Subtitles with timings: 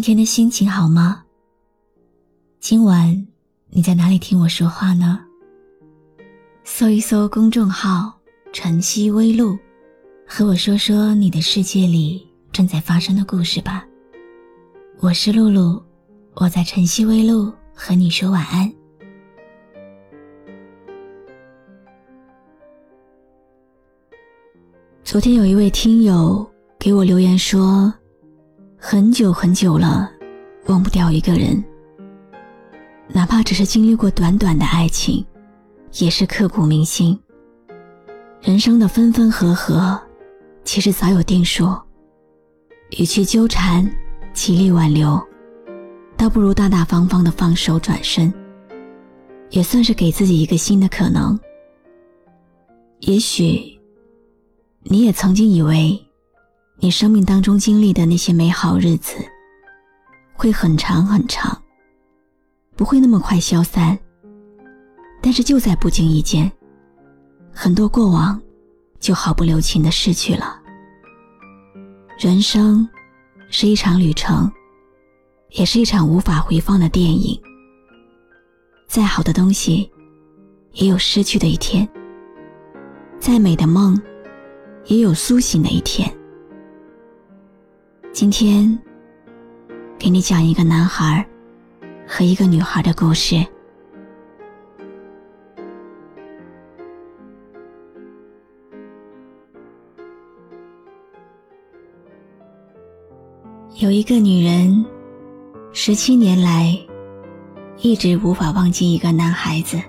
[0.00, 1.22] 今天的心情好吗？
[2.58, 3.26] 今晚
[3.68, 5.20] 你在哪里听我说话呢？
[6.64, 8.18] 搜一搜公众号
[8.50, 9.58] “晨曦微露”，
[10.26, 13.86] 和我说说你的世界里正在发生的故事吧。
[15.00, 15.84] 我是露露，
[16.32, 18.72] 我在晨曦微露和你说晚安。
[25.04, 27.92] 昨天有一位听友给我留言说。
[28.82, 30.10] 很久很久了，
[30.68, 31.62] 忘不掉一个人，
[33.08, 35.24] 哪怕只是经历过短短的爱情，
[35.98, 37.16] 也是刻骨铭心。
[38.40, 40.00] 人生的分分合合，
[40.64, 41.78] 其实早有定数，
[42.98, 43.86] 与其纠缠，
[44.32, 45.22] 极力挽留，
[46.16, 48.32] 倒不如大大方方的放手转身，
[49.50, 51.38] 也算是给自己一个新的可能。
[53.00, 53.78] 也许，
[54.84, 56.02] 你也曾经以为。
[56.82, 59.14] 你生命当中经历的那些美好日子，
[60.32, 61.62] 会很长很长，
[62.74, 63.98] 不会那么快消散。
[65.20, 66.50] 但是就在不经意间，
[67.52, 68.40] 很多过往
[68.98, 70.58] 就毫不留情的逝去了。
[72.18, 72.88] 人生
[73.50, 74.50] 是一场旅程，
[75.50, 77.38] 也是一场无法回放的电影。
[78.88, 79.90] 再好的东西，
[80.72, 81.86] 也有失去的一天；
[83.18, 84.00] 再美的梦，
[84.86, 86.10] 也有苏醒的一天。
[88.12, 88.76] 今天，
[89.96, 91.24] 给你讲一个男孩
[92.06, 93.36] 和一个女孩的故事。
[103.78, 104.84] 有一个女人，
[105.72, 106.76] 十七年来
[107.78, 109.80] 一直无法忘记一个男孩子。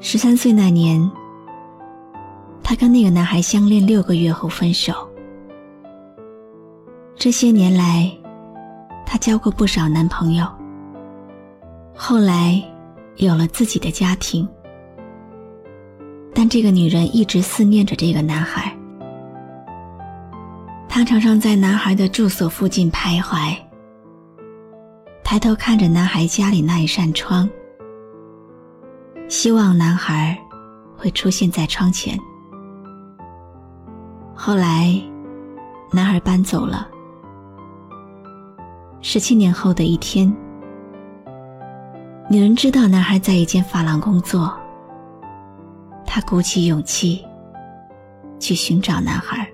[0.00, 1.08] 十三岁那年，
[2.62, 5.07] 她跟那个男孩相恋六个月后分手。
[7.18, 8.08] 这些年来，
[9.04, 10.46] 她交过不少男朋友。
[11.92, 12.62] 后来，
[13.16, 14.48] 有了自己的家庭。
[16.32, 18.72] 但这个女人一直思念着这个男孩。
[20.88, 23.52] 她常常在男孩的住所附近徘徊，
[25.24, 27.50] 抬头看着男孩家里那一扇窗，
[29.26, 30.38] 希望男孩
[30.96, 32.16] 会出现在窗前。
[34.36, 34.94] 后来，
[35.90, 36.88] 男孩搬走了。
[39.00, 40.28] 十七年后的一天，
[42.28, 44.52] 女人知道男孩在一间发廊工作。
[46.04, 47.24] 她鼓起勇气
[48.40, 49.48] 去寻找男孩。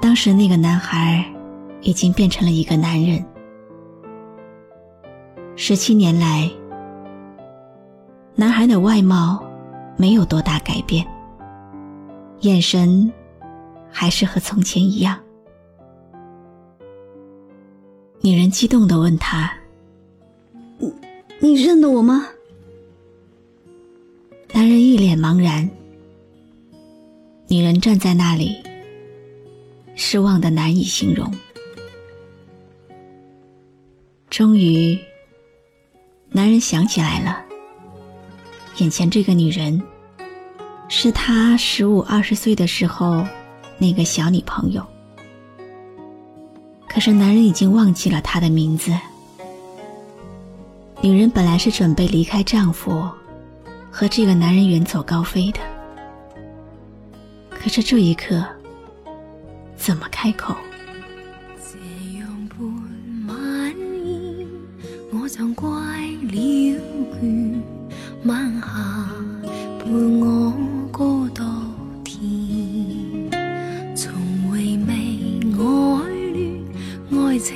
[0.00, 1.24] 当时那个男孩
[1.80, 3.24] 已经变成了一个男人。
[5.56, 6.50] 十七年来，
[8.34, 9.42] 男孩的外貌
[9.96, 11.06] 没有多大改变，
[12.40, 13.10] 眼神
[13.90, 15.18] 还是和从前一样。
[18.20, 19.52] 女人激动的问他
[20.78, 20.92] ：“你
[21.38, 22.26] 你认得我吗？”
[24.52, 25.68] 男人一脸茫然。
[27.48, 28.56] 女人站在那里，
[29.94, 31.32] 失望的难以形容。
[34.28, 34.98] 终于，
[36.30, 37.44] 男人想起来了，
[38.78, 39.80] 眼前这个女人，
[40.88, 43.24] 是他十五二十岁的时候
[43.78, 44.84] 那个小女朋友。
[46.96, 48.90] 可是男人已经忘记了她的名字。
[51.02, 53.06] 女人本来是准备离开丈夫，
[53.90, 55.60] 和这个男人远走高飞的。
[57.50, 58.42] 可是这一刻，
[59.76, 60.56] 怎么开口？
[65.12, 67.55] 我像怪了，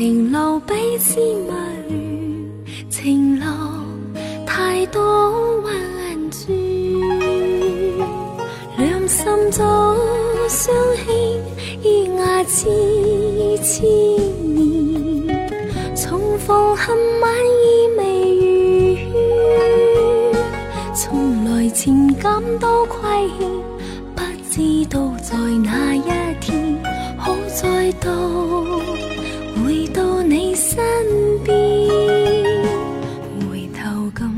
[0.00, 1.60] 情路彼此迷乱，
[2.88, 3.44] 情路
[4.46, 5.74] 太多弯
[6.30, 6.48] 转，
[8.78, 9.94] 两心早
[10.48, 11.14] 相牵，
[11.82, 12.66] 依牙痴
[13.62, 13.84] 缠
[14.54, 15.28] 绵，
[15.94, 17.30] 重逢恨晚
[17.60, 18.02] 意未
[20.32, 23.02] 完，从来情感都亏
[23.38, 23.46] 欠，
[24.16, 26.08] 不知道在哪一
[26.40, 26.82] 天，
[27.22, 28.39] 可再度回到
[30.60, 30.78] 身
[31.42, 31.56] 边。
[33.48, 34.30] 回头咁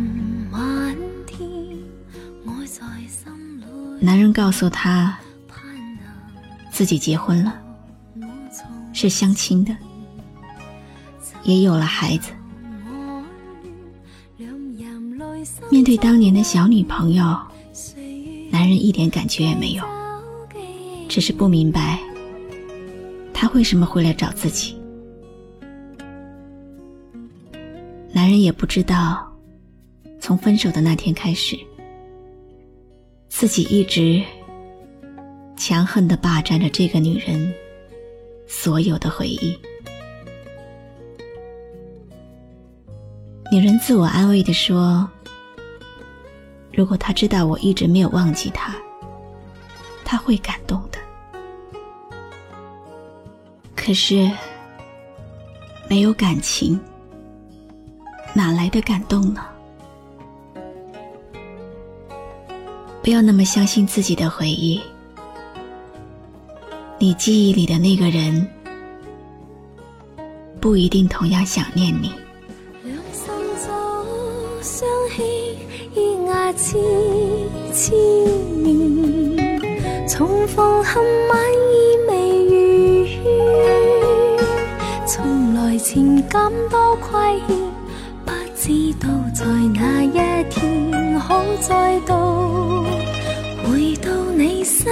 [0.52, 0.96] 漫
[1.26, 1.48] 天，
[2.46, 3.64] 爱在心里。
[4.00, 5.18] 男人告诉他，
[6.70, 7.60] 自己结婚了，
[8.92, 9.76] 是相亲的，
[11.42, 12.30] 也有了孩子。
[15.70, 17.24] 面对当年的小女朋友，
[18.48, 19.82] 男人一点感觉也没有，
[21.08, 21.98] 只是不明白
[23.34, 24.76] 她为什么会来找自己。
[28.32, 29.30] 人也不知道，
[30.18, 31.54] 从分手的那天开始，
[33.28, 34.22] 自己一直
[35.54, 37.52] 强横的霸占着这个女人
[38.48, 39.54] 所有的回忆。
[43.50, 45.06] 女人自我安慰的说
[46.72, 48.74] ：“如果他知道我一直没有忘记他，
[50.06, 50.98] 他会感动的。
[53.76, 54.30] 可是，
[55.86, 56.80] 没有感情，
[58.34, 59.42] 哪来的感动呢？
[63.02, 64.80] 不要那么相信自己的回忆，
[66.98, 68.48] 你记忆里的那个人，
[70.60, 72.12] 不一定同样想念你。”
[76.54, 76.78] 千
[77.72, 77.96] 千
[78.62, 79.58] 年，
[80.06, 81.40] 重逢恨晚
[81.72, 82.12] 意未
[84.36, 87.61] 完，从来情感多亏欠，
[88.64, 88.70] 知
[89.00, 89.44] 道在
[89.74, 90.12] 那一
[90.48, 92.84] 天可再度
[93.64, 94.86] 回到你身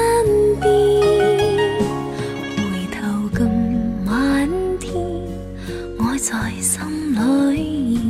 [0.60, 0.70] 边，
[2.56, 2.98] 回头
[3.38, 3.46] 近
[4.06, 4.50] 晚
[4.80, 4.90] 天，
[6.00, 6.80] 爱在心
[7.14, 8.00] 里，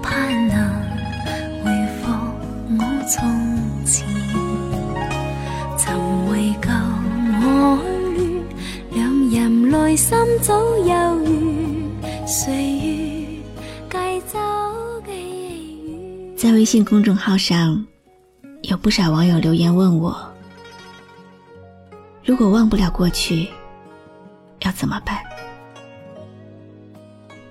[0.00, 0.56] 盼能
[1.64, 2.12] 回复
[2.78, 3.28] 我从
[3.84, 4.06] 前，
[5.76, 6.70] 曾为旧
[7.40, 7.44] 爱
[8.14, 8.22] 恋，
[8.92, 11.90] 两人内心早有预，
[12.24, 12.79] 谁？
[16.40, 17.86] 在微信公众号上，
[18.62, 20.18] 有不少网友留言问我：
[22.24, 23.46] 如果忘不了过去，
[24.60, 25.18] 要怎么办？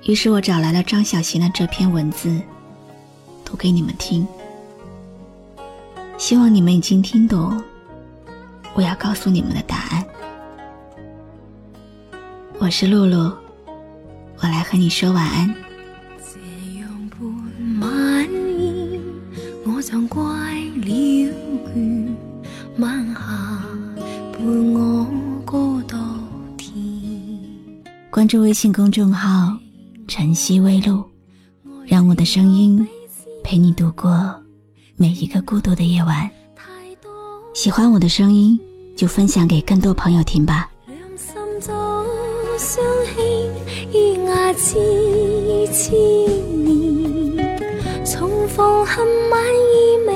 [0.07, 2.41] 于是我找来了张小娴的这篇文字，
[3.45, 4.27] 读给你们听。
[6.17, 7.63] 希望你们已经听懂
[8.73, 10.03] 我要告诉你们的答案。
[12.57, 13.31] 我是露露，
[14.39, 15.68] 我来和你说晚安。
[28.29, 29.57] 注微信公众号
[30.07, 31.03] “晨曦微露”，
[31.83, 32.87] 让我的声音
[33.43, 34.31] 陪你度过
[34.95, 36.29] 每一个孤独的夜晚。
[37.55, 38.55] 喜欢我的声音，
[38.95, 40.69] 就分享给更多朋友听吧。
[42.59, 42.83] 相
[43.15, 43.25] 牵
[43.99, 44.75] 于牙齿
[45.73, 45.91] 千
[46.63, 49.43] 年，重逢恨晚
[49.73, 50.13] 意未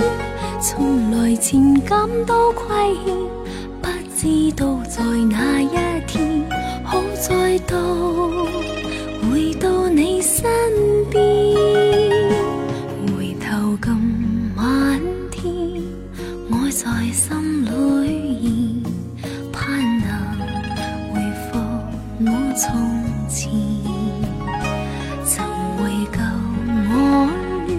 [0.00, 0.60] 完。
[0.60, 2.74] 从来情感多亏
[3.04, 3.14] 欠，
[4.26, 5.68] 知道在那一
[6.08, 6.42] 天
[6.84, 8.44] 可再度
[9.22, 10.44] 回到你身
[11.12, 11.22] 边。
[13.06, 13.96] 回头咁
[14.56, 15.00] 漫
[15.30, 15.48] 天，
[16.50, 18.82] 爱在心里。
[19.52, 20.08] 盼能
[21.14, 21.58] 回复
[22.18, 22.64] 我从
[23.28, 23.48] 前，
[25.24, 25.34] 曾
[25.84, 26.18] 为旧
[26.90, 26.92] 爱
[27.68, 27.70] 恋，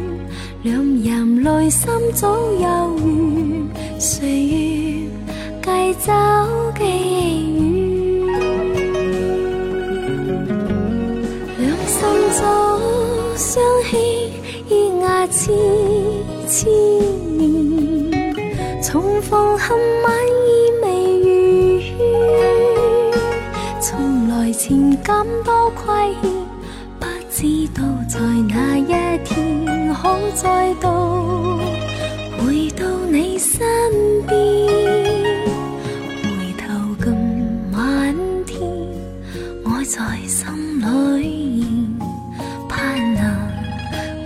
[0.63, 0.67] 两
[1.03, 2.65] 人内心早有
[2.99, 4.66] 缘，岁月
[5.97, 6.13] 计走
[6.77, 6.83] 寄
[7.55, 8.37] 远，
[11.57, 11.97] 两心
[12.39, 12.41] 早
[13.35, 13.99] 相牵
[14.69, 15.51] 于牙齿
[16.47, 16.69] 千
[17.37, 18.31] 年，
[18.83, 20.13] 重逢恨晚
[20.45, 20.49] 意
[20.83, 20.85] 未
[21.19, 21.25] 如
[21.99, 22.05] 愿，
[23.81, 26.29] 从来情感多亏欠，
[26.99, 28.93] 不知道在哪一
[29.25, 29.35] 天
[29.93, 30.87] 可再度
[39.97, 40.45] 在心
[40.79, 41.65] 里，
[42.69, 43.23] 盼能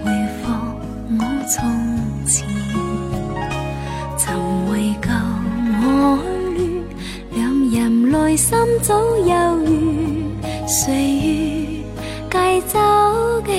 [0.03, 0.11] 回
[0.43, 0.51] 复
[1.17, 1.55] 我从
[2.27, 2.45] 前。
[4.17, 5.79] 曾为旧爱
[6.57, 6.83] 恋，
[7.31, 7.39] 两
[7.71, 8.49] 人内心
[8.81, 9.25] 早有
[9.61, 9.71] 缘。
[10.67, 11.85] 岁月
[12.29, 12.35] 计
[12.67, 12.77] 走
[13.45, 13.49] 寄